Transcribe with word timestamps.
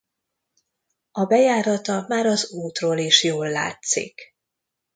A 1.11 1.25
bejárata 1.25 2.05
már 2.07 2.25
az 2.25 2.51
útról 2.51 2.97
is 2.97 3.23
jól 3.23 3.49
látszik. 3.49 4.35